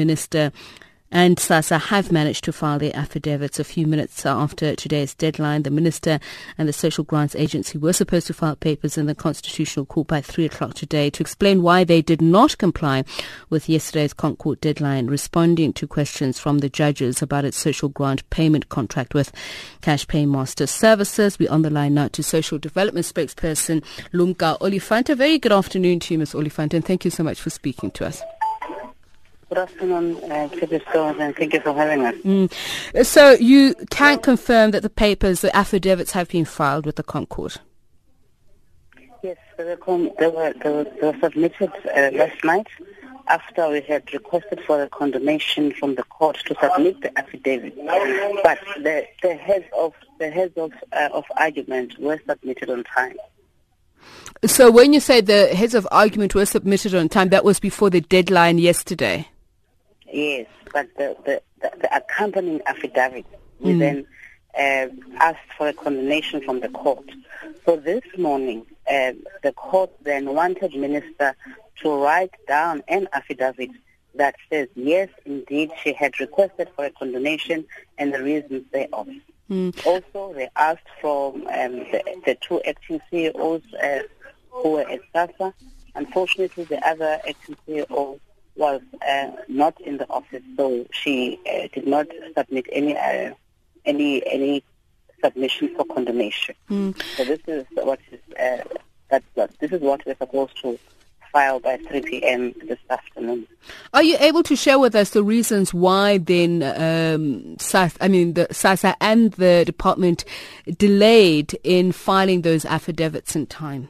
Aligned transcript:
Minister 0.00 0.50
and 1.12 1.36
SASSA 1.36 1.78
have 1.78 2.10
managed 2.10 2.44
to 2.44 2.54
file 2.54 2.78
their 2.78 2.96
affidavits 2.96 3.58
a 3.58 3.64
few 3.64 3.86
minutes 3.86 4.24
after 4.24 4.74
today's 4.74 5.12
deadline. 5.12 5.64
The 5.64 5.70
Minister 5.70 6.20
and 6.56 6.66
the 6.66 6.72
Social 6.72 7.04
Grants 7.04 7.36
Agency 7.36 7.76
were 7.76 7.92
supposed 7.92 8.28
to 8.28 8.32
file 8.32 8.56
papers 8.56 8.96
in 8.96 9.04
the 9.04 9.14
Constitutional 9.14 9.84
Court 9.84 10.06
by 10.06 10.22
3 10.22 10.46
o'clock 10.46 10.72
today 10.72 11.10
to 11.10 11.22
explain 11.22 11.60
why 11.60 11.84
they 11.84 12.00
did 12.00 12.22
not 12.22 12.56
comply 12.56 13.04
with 13.50 13.68
yesterday's 13.68 14.14
ConCourt 14.14 14.62
deadline, 14.62 15.08
responding 15.08 15.74
to 15.74 15.86
questions 15.86 16.38
from 16.38 16.60
the 16.60 16.70
judges 16.70 17.20
about 17.20 17.44
its 17.44 17.58
social 17.58 17.90
grant 17.90 18.28
payment 18.30 18.70
contract 18.70 19.12
with 19.12 19.32
Cash 19.82 20.06
Paymaster 20.06 20.66
Services. 20.66 21.38
We're 21.38 21.52
on 21.52 21.60
the 21.60 21.68
line 21.68 21.92
now 21.92 22.08
to 22.08 22.22
Social 22.22 22.56
Development 22.56 23.04
Spokesperson 23.04 23.84
Lumka 24.14 24.56
Oliphant. 24.62 25.10
A 25.10 25.14
very 25.14 25.38
good 25.38 25.52
afternoon 25.52 26.00
to 26.00 26.14
you, 26.14 26.18
Ms. 26.18 26.34
Oliphant, 26.34 26.72
and 26.72 26.84
thank 26.84 27.04
you 27.04 27.10
so 27.10 27.22
much 27.22 27.38
for 27.38 27.50
speaking 27.50 27.90
to 27.90 28.06
us. 28.06 28.22
Good 29.50 29.58
afternoon, 29.58 30.16
uh, 30.30 30.48
and 30.48 31.34
thank 31.34 31.52
you 31.52 31.60
for 31.60 31.74
having 31.74 32.06
us. 32.06 32.14
Mm. 32.24 33.04
So 33.04 33.32
you 33.32 33.74
can 33.90 34.20
confirm 34.20 34.70
that 34.70 34.82
the 34.82 34.88
papers, 34.88 35.40
the 35.40 35.54
affidavits 35.56 36.12
have 36.12 36.28
been 36.28 36.44
filed 36.44 36.86
with 36.86 36.94
the 36.94 37.02
ConCourt? 37.02 37.58
Yes, 39.24 39.36
they 39.58 39.64
were, 39.64 40.10
they 40.20 40.28
were, 40.28 40.54
they 40.62 40.70
were, 40.70 40.84
they 40.84 41.06
were 41.10 41.18
submitted 41.18 41.72
uh, 41.84 42.10
last 42.12 42.44
night 42.44 42.68
after 43.26 43.68
we 43.70 43.80
had 43.80 44.12
requested 44.12 44.60
for 44.68 44.84
a 44.84 44.88
condonation 44.88 45.72
from 45.72 45.96
the 45.96 46.04
court 46.04 46.38
to 46.46 46.54
submit 46.60 47.00
the 47.00 47.18
affidavit. 47.18 47.74
But 48.44 48.60
the, 48.76 49.04
the 49.20 49.34
heads 49.34 49.64
of 49.76 49.94
the 50.20 50.30
heads 50.30 50.56
of 50.58 50.70
uh, 50.92 51.08
of 51.12 51.24
argument 51.36 51.98
were 51.98 52.20
submitted 52.24 52.70
on 52.70 52.84
time. 52.84 53.16
So 54.46 54.70
when 54.70 54.92
you 54.92 55.00
say 55.00 55.20
the 55.20 55.48
heads 55.48 55.74
of 55.74 55.88
argument 55.90 56.36
were 56.36 56.46
submitted 56.46 56.94
on 56.94 57.08
time, 57.08 57.30
that 57.30 57.44
was 57.44 57.58
before 57.58 57.90
the 57.90 58.00
deadline 58.00 58.58
yesterday. 58.58 59.26
Yes, 60.12 60.46
but 60.72 60.88
the, 60.96 61.16
the, 61.24 61.42
the, 61.60 61.72
the 61.82 61.96
accompanying 61.96 62.60
affidavit, 62.66 63.26
we 63.60 63.74
mm. 63.74 63.78
then 63.78 64.06
uh, 64.58 64.88
asked 65.18 65.52
for 65.56 65.68
a 65.68 65.72
condonation 65.72 66.40
from 66.42 66.60
the 66.60 66.68
court. 66.68 67.08
So 67.64 67.76
this 67.76 68.02
morning, 68.18 68.66
uh, 68.90 69.12
the 69.42 69.52
court 69.52 69.90
then 70.02 70.34
wanted 70.34 70.74
minister 70.74 71.36
to 71.82 71.94
write 72.02 72.34
down 72.48 72.82
an 72.88 73.08
affidavit 73.12 73.70
that 74.14 74.34
says, 74.50 74.68
yes, 74.74 75.08
indeed, 75.24 75.70
she 75.82 75.92
had 75.92 76.18
requested 76.18 76.68
for 76.74 76.84
a 76.84 76.90
condonation 76.90 77.64
and 77.98 78.12
the 78.12 78.22
reasons 78.22 78.64
thereof. 78.72 79.08
Mm. 79.48 79.86
Also, 79.86 80.34
they 80.34 80.48
asked 80.56 80.88
from 81.00 81.46
um, 81.46 81.78
the, 81.92 82.02
the, 82.24 82.36
two 82.40 82.60
acting 82.62 83.00
CEOs 83.10 83.62
uh, 83.82 84.00
who 84.50 84.72
were 84.72 84.88
at 84.88 85.00
SASSA. 85.12 85.52
Unfortunately, 85.94 86.64
the 86.64 86.86
other 86.86 87.20
acting 87.28 87.56
CEO 87.66 88.20
was 88.56 88.80
uh, 89.06 89.30
not 89.48 89.80
in 89.80 89.98
the 89.98 90.08
office, 90.10 90.42
so 90.56 90.86
she 90.90 91.38
uh, 91.46 91.68
did 91.72 91.86
not 91.86 92.06
submit 92.36 92.66
any 92.72 92.96
uh, 92.96 93.32
any 93.84 94.26
any 94.26 94.64
submission 95.22 95.74
for 95.76 95.84
condonation. 95.84 96.54
Mm. 96.70 97.00
So 97.16 97.24
this 97.24 97.40
is 97.46 97.66
what 97.74 98.00
is 98.10 98.20
uh, 98.36 98.64
that's 99.08 99.24
what 99.34 99.50
this 99.58 99.72
is 99.72 99.80
what 99.80 100.04
we're 100.06 100.16
supposed 100.16 100.60
to 100.62 100.78
file 101.32 101.60
by 101.60 101.76
3 101.76 102.02
p.m. 102.02 102.52
this 102.66 102.78
afternoon. 102.88 103.46
Are 103.94 104.02
you 104.02 104.16
able 104.18 104.42
to 104.42 104.56
share 104.56 104.78
with 104.78 104.94
us 104.94 105.10
the 105.10 105.22
reasons 105.22 105.72
why 105.72 106.18
then 106.18 106.62
um, 106.62 107.56
SAS, 107.58 107.96
I 108.00 108.08
mean 108.08 108.34
the 108.34 108.46
SASSA 108.46 108.96
and 109.00 109.32
the 109.32 109.64
department 109.64 110.24
delayed 110.76 111.58
in 111.62 111.92
filing 111.92 112.42
those 112.42 112.64
affidavits 112.64 113.36
in 113.36 113.46
time? 113.46 113.88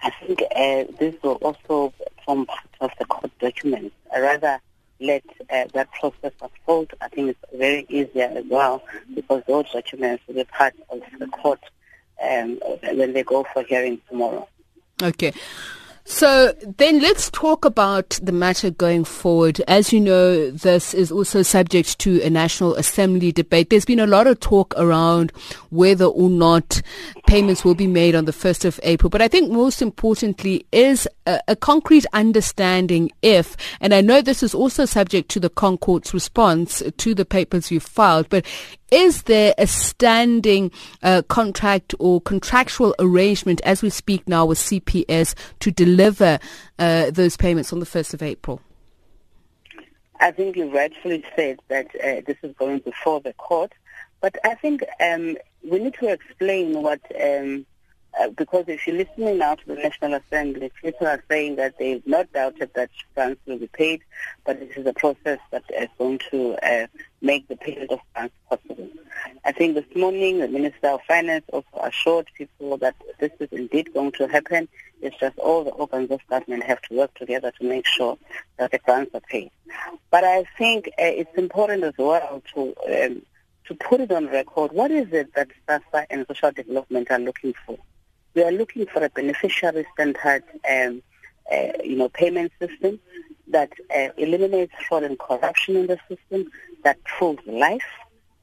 I 0.00 0.10
think 0.10 0.42
uh, 0.54 0.84
this 0.98 1.14
will 1.22 1.34
also 1.42 1.92
form 2.24 2.46
part 2.46 2.68
of 2.80 2.90
the 2.98 3.04
court 3.06 3.32
documents. 3.58 3.94
I 4.14 4.20
rather 4.20 4.60
let 5.00 5.24
uh, 5.50 5.64
that 5.74 5.90
process 5.92 6.32
unfold. 6.40 6.92
I 7.00 7.08
think 7.08 7.30
it's 7.30 7.58
very 7.58 7.86
easier 7.88 8.30
as 8.34 8.44
well 8.48 8.82
because 9.14 9.42
those 9.46 9.70
documents 9.72 10.24
will 10.26 10.34
be 10.34 10.44
part 10.44 10.74
of 10.90 11.00
the 11.18 11.26
court 11.26 11.60
um, 12.22 12.60
when 12.94 13.12
they 13.12 13.22
go 13.22 13.44
for 13.52 13.62
hearing 13.62 14.00
tomorrow. 14.08 14.48
Okay. 15.02 15.32
So 16.10 16.54
then 16.78 17.02
let's 17.02 17.30
talk 17.30 17.66
about 17.66 18.18
the 18.22 18.32
matter 18.32 18.70
going 18.70 19.04
forward. 19.04 19.60
As 19.68 19.92
you 19.92 20.00
know, 20.00 20.50
this 20.50 20.94
is 20.94 21.12
also 21.12 21.42
subject 21.42 21.98
to 21.98 22.22
a 22.22 22.30
National 22.30 22.74
Assembly 22.76 23.30
debate. 23.30 23.68
There's 23.68 23.84
been 23.84 24.00
a 24.00 24.06
lot 24.06 24.26
of 24.26 24.40
talk 24.40 24.72
around 24.78 25.32
whether 25.68 26.06
or 26.06 26.30
not 26.30 26.80
payments 27.26 27.62
will 27.62 27.74
be 27.74 27.86
made 27.86 28.14
on 28.14 28.24
the 28.24 28.32
1st 28.32 28.64
of 28.64 28.80
April. 28.84 29.10
But 29.10 29.20
I 29.20 29.28
think 29.28 29.52
most 29.52 29.82
importantly 29.82 30.66
is 30.72 31.06
a, 31.48 31.56
concrete 31.56 32.06
understanding 32.12 33.10
if, 33.22 33.56
and 33.80 33.92
I 33.92 34.00
know 34.00 34.20
this 34.20 34.42
is 34.42 34.54
also 34.54 34.84
subject 34.84 35.28
to 35.30 35.40
the 35.40 35.50
ConCourt's 35.50 36.14
response 36.14 36.82
to 36.96 37.14
the 37.14 37.24
papers 37.24 37.70
you 37.70 37.80
filed, 37.80 38.28
but 38.28 38.46
is 38.90 39.24
there 39.24 39.54
a 39.58 39.66
standing 39.66 40.70
uh, 41.02 41.22
contract 41.28 41.94
or 41.98 42.20
contractual 42.20 42.94
arrangement 42.98 43.60
as 43.64 43.82
we 43.82 43.90
speak 43.90 44.26
now 44.26 44.46
with 44.46 44.58
CPS 44.58 45.34
to 45.60 45.70
deliver 45.70 46.38
uh, 46.78 47.10
those 47.10 47.36
payments 47.36 47.72
on 47.72 47.80
the 47.80 47.86
1st 47.86 48.14
of 48.14 48.22
April? 48.22 48.60
I 50.20 50.32
think 50.32 50.56
you 50.56 50.74
rightfully 50.74 51.24
said 51.36 51.60
that 51.68 51.86
uh, 51.96 52.22
this 52.26 52.36
is 52.42 52.54
going 52.56 52.80
before 52.80 53.20
the 53.20 53.32
court, 53.34 53.72
but 54.20 54.36
I 54.44 54.54
think 54.54 54.82
um, 55.00 55.36
we 55.62 55.78
need 55.78 55.94
to 55.94 56.08
explain 56.08 56.82
what 56.82 57.00
um, 57.22 57.66
uh, 58.18 58.28
because 58.30 58.64
if 58.68 58.86
you're 58.86 58.96
listening 58.96 59.38
now 59.38 59.54
to 59.54 59.66
the 59.66 59.74
National 59.74 60.14
Assembly, 60.14 60.72
people 60.82 61.06
are 61.06 61.22
saying 61.28 61.56
that 61.56 61.78
they've 61.78 62.06
not 62.06 62.32
doubted 62.32 62.70
that 62.74 62.90
funds 63.14 63.38
will 63.46 63.58
be 63.58 63.68
paid, 63.68 64.02
but 64.44 64.58
this 64.58 64.76
is 64.76 64.86
a 64.86 64.92
process 64.92 65.38
that 65.50 65.62
is 65.76 65.88
going 65.98 66.18
to 66.30 66.54
uh, 66.62 66.86
make 67.20 67.46
the 67.48 67.56
payment 67.56 67.90
of 67.90 68.00
funds 68.14 68.32
possible. 68.48 68.88
I 69.44 69.52
think 69.52 69.74
this 69.74 69.96
morning 69.96 70.38
the 70.38 70.48
Minister 70.48 70.88
of 70.88 71.00
Finance 71.06 71.44
also 71.52 71.78
assured 71.82 72.28
people 72.36 72.76
that 72.78 72.96
this 73.18 73.30
is 73.40 73.48
indeed 73.52 73.92
going 73.92 74.12
to 74.12 74.26
happen. 74.26 74.68
It's 75.00 75.16
just 75.18 75.38
all 75.38 75.64
the 75.64 75.70
organs 75.70 76.10
of 76.10 76.20
government 76.28 76.64
have 76.64 76.82
to 76.82 76.94
work 76.94 77.14
together 77.14 77.52
to 77.60 77.64
make 77.64 77.86
sure 77.86 78.18
that 78.58 78.72
the 78.72 78.78
grants 78.78 79.14
are 79.14 79.20
paid. 79.20 79.50
But 80.10 80.24
I 80.24 80.44
think 80.56 80.88
uh, 80.88 81.04
it's 81.04 81.36
important 81.36 81.84
as 81.84 81.94
well 81.98 82.42
to 82.54 82.74
um, 82.88 83.22
to 83.66 83.74
put 83.74 84.00
it 84.00 84.10
on 84.10 84.26
record. 84.28 84.72
What 84.72 84.90
is 84.90 85.12
it 85.12 85.34
that 85.34 85.48
SASSA 85.68 86.06
and 86.10 86.26
social 86.26 86.50
development 86.50 87.10
are 87.10 87.18
looking 87.18 87.54
for? 87.66 87.78
We 88.38 88.44
are 88.44 88.52
looking 88.52 88.86
for 88.86 89.04
a 89.04 89.10
beneficiary-centered, 89.10 90.44
um, 90.70 91.02
uh, 91.52 91.72
you 91.82 91.96
know, 91.96 92.08
payment 92.08 92.52
system 92.60 93.00
that 93.48 93.72
uh, 93.92 94.10
eliminates 94.16 94.72
fraud 94.88 95.02
and 95.02 95.18
corruption 95.18 95.74
in 95.74 95.88
the 95.88 95.98
system, 96.08 96.48
that 96.84 96.98
improves 96.98 97.44
life, 97.48 97.90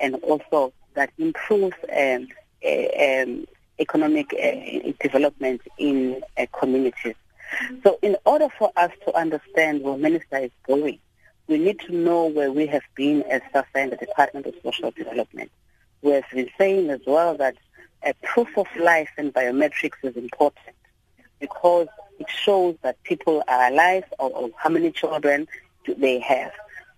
and 0.00 0.14
also 0.22 0.72
that 0.94 1.10
improves 1.18 1.76
um, 1.94 2.26
uh, 2.64 3.02
um, 3.04 3.46
economic 3.78 4.32
uh, 4.32 4.92
development 5.02 5.60
in 5.76 6.22
uh, 6.38 6.46
communities. 6.58 7.16
So 7.84 7.98
in 8.00 8.16
order 8.24 8.48
for 8.58 8.72
us 8.76 8.92
to 9.04 9.14
understand 9.14 9.82
where 9.82 9.98
Minister 9.98 10.38
is 10.38 10.52
going, 10.66 11.00
we 11.48 11.58
need 11.58 11.80
to 11.80 11.94
know 11.94 12.24
where 12.28 12.50
we 12.50 12.66
have 12.68 12.84
been 12.94 13.24
as 13.24 13.42
SASSA 13.54 13.66
and 13.74 13.92
the 13.92 13.96
Department 13.96 14.46
of 14.46 14.54
Social 14.62 14.90
Development. 14.90 15.50
We 16.00 16.12
have 16.12 16.24
been 16.32 16.48
saying 16.56 16.88
as 16.88 17.00
well 17.06 17.36
that 17.36 17.56
a 18.04 18.14
proof 18.22 18.56
of 18.56 18.66
life 18.76 19.10
and 19.16 19.32
biometrics 19.32 20.02
is 20.02 20.16
important 20.16 20.76
because 21.40 21.88
it 22.18 22.28
shows 22.28 22.76
that 22.82 23.02
people 23.02 23.42
are 23.48 23.72
alive 23.72 24.04
or, 24.18 24.30
or 24.30 24.50
how 24.56 24.70
many 24.70 24.90
children 24.90 25.46
do 25.84 25.94
they 25.94 26.20
have. 26.20 26.52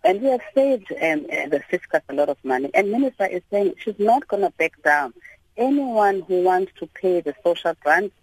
And 0.04 0.20
we 0.20 0.28
have 0.28 0.42
saved 0.54 0.92
um, 0.92 1.26
uh, 1.32 1.48
the 1.48 1.62
fiscus 1.70 2.03
a 2.09 2.15
lot 2.15 2.28
of 2.28 2.37
money. 2.44 2.70
And 2.75 2.91
Minister 2.91 3.25
is 3.25 3.42
saying 3.50 3.75
she's 3.78 3.98
not 3.98 4.28
going 4.28 4.42
to 4.42 4.50
back 4.50 4.72
down. 4.82 5.15
Anyone 5.56 6.20
who 6.22 6.42
wants 6.42 6.72
to 6.78 6.87
pay 6.87 7.21
the 7.22 7.34
social 7.42 7.75
grants 7.82 8.15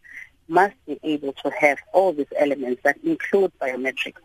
must 0.47 0.75
be 0.85 0.99
able 1.03 1.33
to 1.33 1.49
have 1.49 1.79
all 1.93 2.13
these 2.13 2.31
elements 2.37 2.81
that 2.83 2.97
include 3.03 3.51
biometrics. 3.59 4.21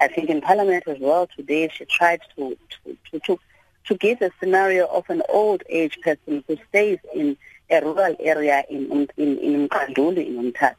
I 0.00 0.08
think 0.08 0.28
in 0.28 0.40
Parliament 0.40 0.84
as 0.86 0.98
well 0.98 1.28
today 1.28 1.70
she 1.72 1.84
tried 1.84 2.20
to, 2.36 2.56
to, 2.84 2.96
to, 3.12 3.20
to, 3.20 3.40
to 3.86 3.94
give 3.94 4.20
a 4.20 4.30
scenario 4.40 4.86
of 4.86 5.08
an 5.08 5.22
old 5.28 5.62
age 5.68 5.98
person 6.02 6.44
who 6.46 6.58
stays 6.68 6.98
in 7.14 7.36
a 7.70 7.80
rural 7.80 8.16
area 8.20 8.64
in 8.68 8.90
in 8.90 9.08
in, 9.16 9.38
in 9.38 9.68
Mqanduli, 9.68 10.26
in 10.26 10.52
Umtata. 10.52 10.74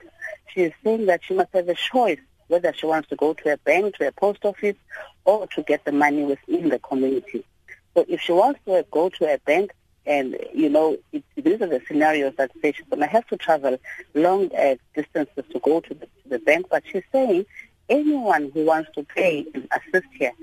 She 0.53 0.61
is 0.63 0.73
saying 0.83 1.05
that 1.05 1.23
she 1.23 1.33
must 1.33 1.53
have 1.53 1.69
a 1.69 1.75
choice 1.75 2.19
whether 2.47 2.73
she 2.73 2.85
wants 2.85 3.07
to 3.07 3.15
go 3.15 3.33
to 3.33 3.53
a 3.53 3.57
bank, 3.57 3.95
to 3.95 4.07
a 4.07 4.11
post 4.11 4.43
office, 4.43 4.75
or 5.23 5.47
to 5.47 5.63
get 5.63 5.85
the 5.85 5.91
money 5.91 6.23
within 6.23 6.67
the 6.69 6.79
community. 6.79 7.45
So 7.93 8.05
if 8.07 8.19
she 8.19 8.33
wants 8.33 8.59
to 8.65 8.85
go 8.91 9.09
to 9.09 9.33
a 9.33 9.37
bank, 9.39 9.71
and 10.05 10.37
you 10.53 10.69
know, 10.69 10.97
it, 11.13 11.23
these 11.35 11.61
are 11.61 11.67
the 11.67 11.81
scenarios 11.87 12.33
that 12.37 12.51
say 12.61 12.73
she's 12.73 12.85
going 12.89 12.99
to 12.99 13.07
have 13.07 13.25
to 13.27 13.37
travel 13.37 13.77
long 14.13 14.53
uh, 14.55 14.75
distances 14.95 15.45
to 15.51 15.59
go 15.59 15.79
to 15.79 15.93
the, 15.93 16.05
to 16.05 16.29
the 16.29 16.39
bank. 16.39 16.67
But 16.69 16.83
she's 16.91 17.03
saying 17.11 17.45
anyone 17.87 18.51
who 18.53 18.65
wants 18.65 18.89
to 18.95 19.03
pay 19.03 19.45
and 19.53 19.67
assist 19.71 20.07
here 20.13 20.33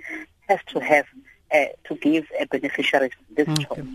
has 0.48 0.60
to 0.68 0.80
have 0.80 1.06
uh, 1.52 1.64
to 1.84 1.94
give 1.96 2.26
a 2.40 2.46
beneficiary 2.46 3.10
this 3.30 3.48
okay. 3.48 3.64
choice. 3.64 3.86